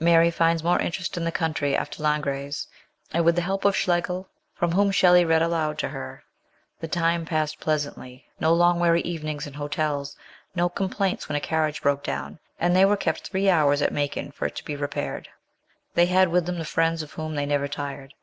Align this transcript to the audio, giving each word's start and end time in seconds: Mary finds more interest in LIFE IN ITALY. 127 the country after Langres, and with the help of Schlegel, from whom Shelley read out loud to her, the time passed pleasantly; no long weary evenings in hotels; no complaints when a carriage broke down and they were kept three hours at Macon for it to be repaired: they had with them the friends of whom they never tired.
Mary 0.00 0.28
finds 0.28 0.64
more 0.64 0.80
interest 0.80 1.16
in 1.16 1.22
LIFE 1.22 1.36
IN 1.36 1.36
ITALY. 1.52 1.70
127 1.74 2.02
the 2.02 2.02
country 2.02 2.02
after 2.02 2.02
Langres, 2.42 2.66
and 3.12 3.24
with 3.24 3.36
the 3.36 3.42
help 3.42 3.64
of 3.64 3.76
Schlegel, 3.76 4.28
from 4.52 4.72
whom 4.72 4.90
Shelley 4.90 5.24
read 5.24 5.40
out 5.40 5.52
loud 5.52 5.78
to 5.78 5.90
her, 5.90 6.24
the 6.80 6.88
time 6.88 7.24
passed 7.24 7.60
pleasantly; 7.60 8.26
no 8.40 8.52
long 8.52 8.80
weary 8.80 9.02
evenings 9.02 9.46
in 9.46 9.52
hotels; 9.54 10.16
no 10.56 10.68
complaints 10.68 11.28
when 11.28 11.36
a 11.36 11.40
carriage 11.40 11.80
broke 11.82 12.02
down 12.02 12.40
and 12.58 12.74
they 12.74 12.84
were 12.84 12.96
kept 12.96 13.28
three 13.28 13.48
hours 13.48 13.80
at 13.80 13.92
Macon 13.92 14.32
for 14.32 14.46
it 14.46 14.56
to 14.56 14.64
be 14.64 14.74
repaired: 14.74 15.28
they 15.94 16.06
had 16.06 16.28
with 16.30 16.46
them 16.46 16.58
the 16.58 16.64
friends 16.64 17.04
of 17.04 17.12
whom 17.12 17.36
they 17.36 17.46
never 17.46 17.68
tired. 17.68 18.14